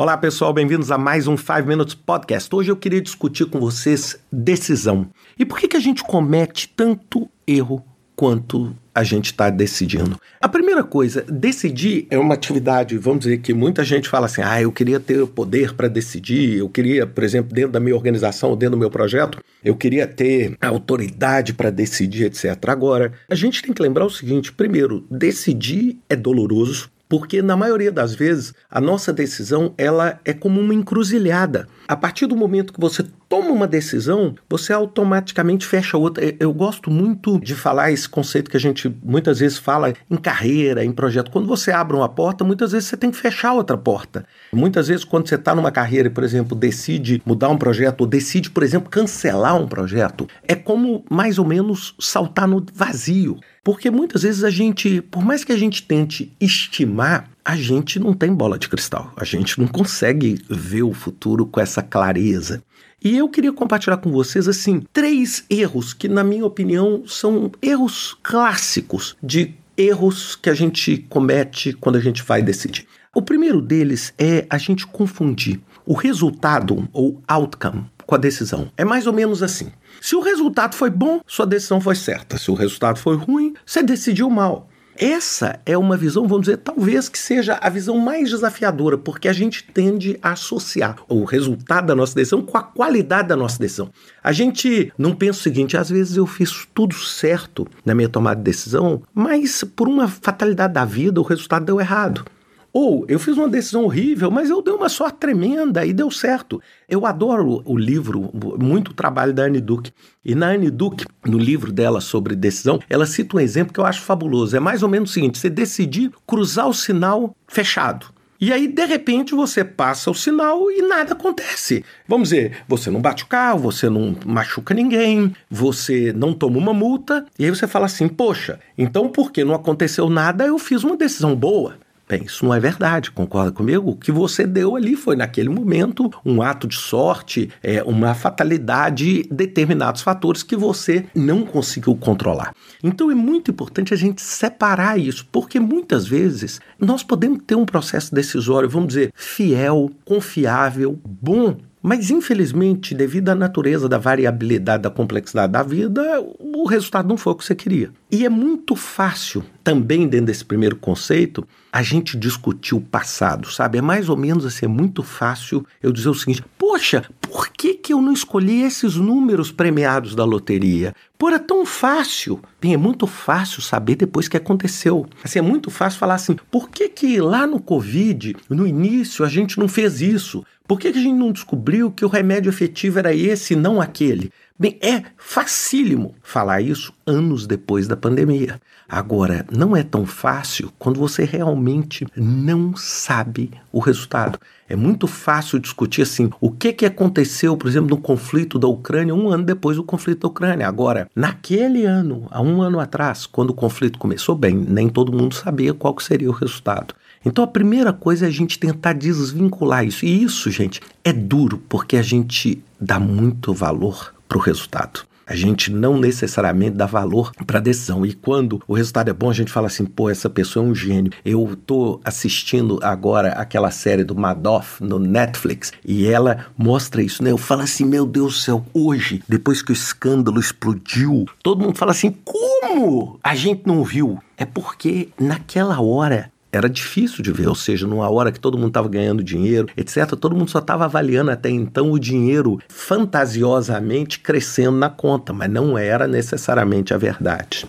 [0.00, 2.54] Olá, pessoal, bem-vindos a mais um 5 Minutes Podcast.
[2.54, 5.10] Hoje eu queria discutir com vocês decisão.
[5.36, 10.16] E por que, que a gente comete tanto erro quanto a gente está decidindo.
[10.40, 14.62] A primeira coisa, decidir é uma atividade, vamos dizer que muita gente fala assim: ah,
[14.62, 18.76] eu queria ter poder para decidir, eu queria, por exemplo, dentro da minha organização, dentro
[18.76, 22.56] do meu projeto, eu queria ter autoridade para decidir, etc.
[22.68, 27.90] Agora, a gente tem que lembrar o seguinte: primeiro, decidir é doloroso, porque na maioria
[27.90, 31.66] das vezes a nossa decisão ela é como uma encruzilhada.
[31.86, 36.24] A partir do momento que você toma uma decisão, você automaticamente fecha outra.
[36.40, 40.84] Eu gosto muito de falar esse conceito que a gente muitas vezes fala em carreira,
[40.84, 41.30] em projeto.
[41.30, 44.24] Quando você abre uma porta, muitas vezes você tem que fechar outra porta.
[44.52, 48.06] Muitas vezes, quando você está numa carreira e, por exemplo, decide mudar um projeto, ou
[48.06, 53.38] decide, por exemplo, cancelar um projeto, é como mais ou menos saltar no vazio.
[53.62, 58.14] Porque muitas vezes a gente, por mais que a gente tente estimar, a gente não
[58.14, 59.12] tem bola de cristal.
[59.16, 62.62] A gente não consegue ver o futuro com essa clareza.
[63.02, 68.16] E eu queria compartilhar com vocês assim três erros que na minha opinião são erros
[68.22, 72.86] clássicos de erros que a gente comete quando a gente vai decidir.
[73.14, 78.70] O primeiro deles é a gente confundir o resultado ou outcome com a decisão.
[78.76, 79.70] É mais ou menos assim.
[80.00, 82.36] Se o resultado foi bom, sua decisão foi certa.
[82.36, 84.68] Se o resultado foi ruim, você decidiu mal.
[85.00, 89.32] Essa é uma visão, vamos dizer, talvez que seja a visão mais desafiadora, porque a
[89.32, 93.90] gente tende a associar o resultado da nossa decisão com a qualidade da nossa decisão.
[94.24, 98.40] A gente não pensa o seguinte: às vezes eu fiz tudo certo na minha tomada
[98.40, 102.24] de decisão, mas por uma fatalidade da vida o resultado deu errado.
[102.72, 106.60] Ou eu fiz uma decisão horrível, mas eu dei uma sorte tremenda e deu certo.
[106.88, 109.92] Eu adoro o livro, muito trabalho da Anne Duke.
[110.24, 113.86] E na Anne Duke, no livro dela sobre decisão, ela cita um exemplo que eu
[113.86, 114.56] acho fabuloso.
[114.56, 118.18] É mais ou menos o seguinte: você decidir cruzar o sinal fechado.
[118.40, 121.84] E aí, de repente, você passa o sinal e nada acontece.
[122.06, 126.72] Vamos dizer, você não bate o carro, você não machuca ninguém, você não toma uma
[126.72, 130.96] multa, e aí você fala assim: poxa, então porque não aconteceu nada, eu fiz uma
[130.96, 131.74] decisão boa.
[132.08, 133.90] Bem, isso não é verdade, concorda comigo?
[133.90, 139.24] O que você deu ali foi, naquele momento, um ato de sorte, é, uma fatalidade,
[139.30, 142.54] determinados fatores que você não conseguiu controlar.
[142.82, 147.66] Então é muito importante a gente separar isso, porque muitas vezes nós podemos ter um
[147.66, 154.90] processo decisório, vamos dizer, fiel, confiável, bom, mas, infelizmente, devido à natureza da variabilidade, da
[154.90, 156.02] complexidade da vida,
[156.38, 157.90] o resultado não foi o que você queria.
[158.10, 163.78] E é muito fácil, também dentro desse primeiro conceito, a gente discutir o passado, sabe?
[163.78, 167.74] É mais ou menos assim, é muito fácil eu dizer o seguinte: poxa, por que,
[167.74, 170.94] que eu não escolhi esses números premiados da loteria?
[171.18, 172.40] Pô, é tão fácil.
[172.60, 175.06] Bem, é muito fácil saber depois que aconteceu.
[175.22, 179.28] Assim, é muito fácil falar assim: por que, que lá no Covid, no início, a
[179.28, 180.44] gente não fez isso?
[180.66, 183.80] Por que, que a gente não descobriu que o remédio efetivo era esse e não
[183.80, 184.30] aquele?
[184.60, 188.60] Bem, é facílimo falar isso anos depois da pandemia.
[188.88, 194.36] Agora, não é tão fácil quando você realmente não sabe o resultado.
[194.68, 199.14] É muito fácil discutir assim, o que, que aconteceu, por exemplo, no conflito da Ucrânia
[199.14, 200.66] um ano depois do conflito da Ucrânia.
[200.66, 205.36] Agora, naquele ano, há um ano atrás, quando o conflito começou, bem, nem todo mundo
[205.36, 206.96] sabia qual seria o resultado.
[207.24, 210.04] Então a primeira coisa é a gente tentar desvincular isso.
[210.04, 215.08] E isso, gente, é duro porque a gente dá muito valor para o resultado.
[215.28, 218.06] A gente não necessariamente dá valor para a decisão.
[218.06, 220.74] E quando o resultado é bom, a gente fala assim: pô, essa pessoa é um
[220.74, 221.12] gênio.
[221.22, 227.30] Eu tô assistindo agora aquela série do Madoff no Netflix e ela mostra isso, né?
[227.30, 231.76] Eu falo assim: meu Deus do céu, hoje, depois que o escândalo explodiu, todo mundo
[231.76, 234.18] fala assim: como a gente não viu?
[234.34, 238.68] É porque naquela hora era difícil de ver, ou seja, numa hora que todo mundo
[238.68, 244.76] estava ganhando dinheiro, etc., todo mundo só estava avaliando até então o dinheiro fantasiosamente crescendo
[244.76, 247.66] na conta, mas não era necessariamente a verdade.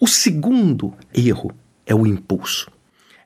[0.00, 1.52] O segundo erro
[1.86, 2.70] é o impulso.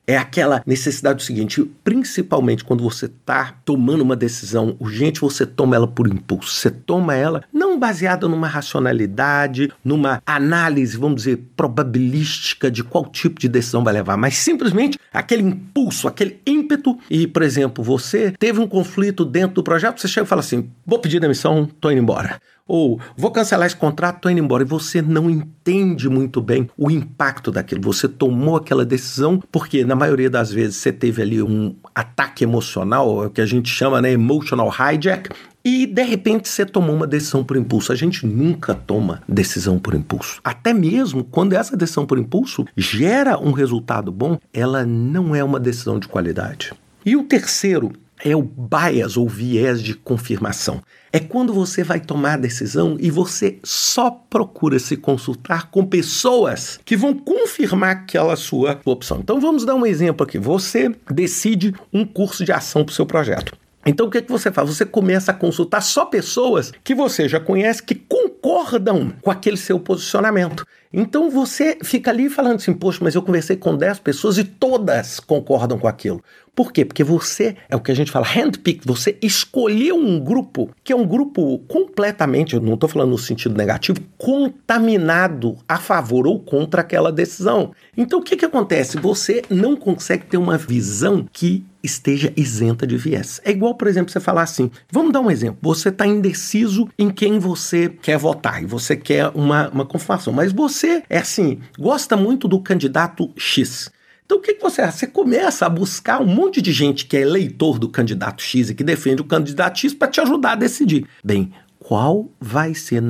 [0.09, 5.75] É aquela necessidade do seguinte, principalmente quando você está tomando uma decisão urgente, você toma
[5.75, 6.49] ela por impulso.
[6.49, 13.37] Você toma ela não baseada numa racionalidade, numa análise, vamos dizer, probabilística de qual tipo
[13.37, 16.97] de decisão vai levar, mas simplesmente aquele impulso, aquele ímpeto.
[17.09, 20.69] E, por exemplo, você teve um conflito dentro do projeto, você chega e fala assim:
[20.85, 22.39] vou pedir demissão, tô indo embora.
[22.67, 24.63] Ou vou cancelar esse contrato, tô indo embora.
[24.63, 27.81] E você não entende muito bem o impacto daquilo.
[27.81, 33.23] Você tomou aquela decisão porque, na maioria das vezes, você teve ali um ataque emocional,
[33.23, 35.29] é o que a gente chama, né, emotional hijack,
[35.67, 37.91] e de repente você tomou uma decisão por impulso.
[37.91, 40.39] A gente nunca toma decisão por impulso.
[40.41, 45.59] Até mesmo quando essa decisão por impulso gera um resultado bom, ela não é uma
[45.59, 46.71] decisão de qualidade.
[47.05, 47.91] E o terceiro
[48.23, 50.81] é o bias ou viés de confirmação.
[51.11, 56.79] É quando você vai tomar a decisão e você só procura se consultar com pessoas
[56.83, 59.19] que vão confirmar aquela sua opção.
[59.19, 60.37] Então vamos dar um exemplo aqui.
[60.37, 63.57] Você decide um curso de ação para o seu projeto.
[63.87, 64.67] Então o que, é que você faz?
[64.67, 69.79] Você começa a consultar só pessoas que você já conhece que concordam com aquele seu
[69.79, 70.65] posicionamento.
[70.91, 75.19] Então você fica ali falando assim, poxa, mas eu conversei com 10 pessoas e todas
[75.19, 76.21] concordam com aquilo.
[76.55, 76.83] Por quê?
[76.83, 80.95] Porque você, é o que a gente fala, handpicked, você escolheu um grupo que é
[80.95, 86.81] um grupo completamente, eu não estou falando no sentido negativo, contaminado a favor ou contra
[86.81, 87.73] aquela decisão.
[87.95, 88.97] Então o que, que acontece?
[88.97, 93.41] Você não consegue ter uma visão que esteja isenta de viés.
[93.43, 95.59] É igual, por exemplo, você falar assim: vamos dar um exemplo.
[95.61, 100.51] Você está indeciso em quem você quer votar e você quer uma, uma confirmação, mas
[100.51, 103.89] você é assim, gosta muito do candidato X.
[104.25, 104.85] Então o que, que você?
[104.85, 108.75] Você começa a buscar um monte de gente que é eleitor do candidato X e
[108.75, 111.05] que defende o candidato X para te ajudar a decidir.
[111.23, 113.01] Bem, qual vai ser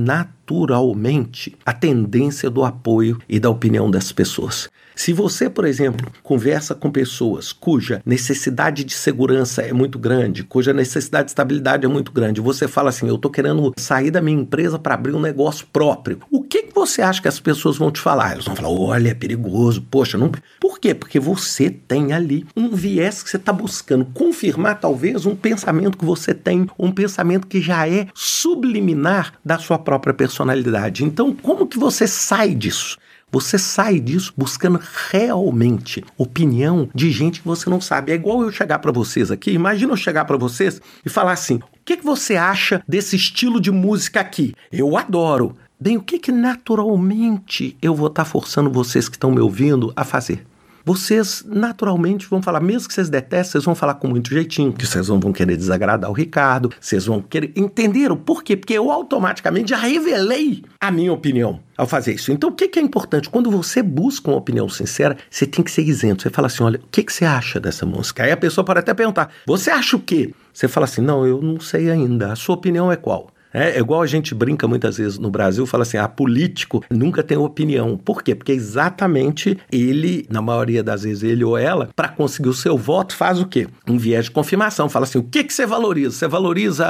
[0.47, 4.69] naturalmente a tendência do apoio e da opinião das pessoas?
[4.97, 10.73] Se você, por exemplo, conversa com pessoas cuja necessidade de segurança é muito grande, cuja
[10.73, 14.41] necessidade de estabilidade é muito grande, você fala assim: eu estou querendo sair da minha
[14.41, 16.21] empresa para abrir um negócio próprio.
[16.31, 18.31] O que, que você acha que as pessoas vão te falar?
[18.31, 20.31] Elas vão falar: olha, é perigoso, poxa, não.
[20.59, 20.95] Por quê?
[20.95, 26.05] Porque você tem ali um viés que você está buscando confirmar, talvez, um pensamento que
[26.05, 31.03] você tem, um pensamento que já é subliminar da sua própria personalidade.
[31.03, 32.97] Então, como que você sai disso?
[33.29, 34.79] Você sai disso buscando
[35.09, 38.11] realmente opinião de gente que você não sabe.
[38.11, 39.51] É igual eu chegar para vocês aqui.
[39.51, 43.59] Imagina eu chegar para vocês e falar assim: o que, que você acha desse estilo
[43.59, 44.53] de música aqui?
[44.71, 45.55] Eu adoro.
[45.79, 49.91] Bem, o que, que naturalmente eu vou estar tá forçando vocês que estão me ouvindo
[49.95, 50.45] a fazer?
[50.87, 54.87] Vocês naturalmente vão falar, mesmo que vocês detestem, vocês vão falar com muito jeitinho, que
[54.87, 57.51] vocês vão querer desagradar o Ricardo, vocês vão querer.
[57.57, 58.15] Entenderam?
[58.15, 58.55] Por quê?
[58.55, 62.31] Porque eu automaticamente já revelei a minha opinião ao fazer isso.
[62.31, 63.29] Então, o que, é importante?
[63.29, 66.23] Quando você busca uma opinião sincera, você tem que ser isento.
[66.23, 68.23] Você fala assim: olha, o que, que você acha dessa música?
[68.23, 70.33] Aí a pessoa pode até perguntar: você acha o quê?
[70.53, 72.31] Você fala assim: não, eu não sei ainda.
[72.31, 73.27] A sua opinião é qual?
[73.53, 77.23] É, é igual a gente brinca muitas vezes no Brasil, fala assim: ah, político nunca
[77.23, 77.97] tem opinião.
[77.97, 78.35] Por quê?
[78.35, 83.15] Porque exatamente ele, na maioria das vezes, ele ou ela, para conseguir o seu voto,
[83.15, 83.67] faz o quê?
[83.87, 84.89] Um viés de confirmação.
[84.89, 86.11] Fala assim: o que, que você valoriza?
[86.11, 86.85] Você valoriza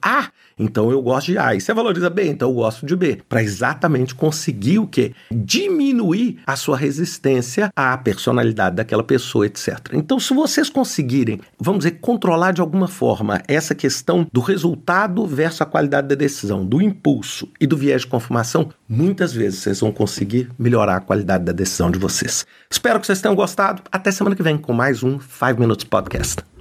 [0.00, 0.28] A?
[0.58, 1.54] Então eu gosto de A.
[1.54, 2.26] E você valoriza B?
[2.28, 3.20] Então eu gosto de B.
[3.28, 5.12] Para exatamente conseguir o quê?
[5.30, 9.78] Diminuir a sua resistência à personalidade daquela pessoa, etc.
[9.92, 15.62] Então, se vocês conseguirem, vamos dizer, controlar de alguma forma essa questão do resultado versus
[15.62, 19.92] a qualidade da decisão, do impulso e do viés de confirmação, muitas vezes vocês vão
[19.92, 22.46] conseguir melhorar a qualidade da decisão de vocês.
[22.70, 23.82] Espero que vocês tenham gostado.
[23.90, 26.51] Até semana que vem com mais um 5 Minutes Podcast.